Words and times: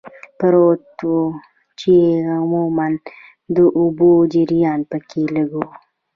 پروت 0.37 0.89
و، 1.13 1.15
چې 1.79 1.93
عموماً 2.41 2.87
د 3.55 3.57
اوبو 3.79 4.09
جریان 4.33 4.79
پکې 4.89 5.21
لږ 5.35 5.49
و. 5.59 5.63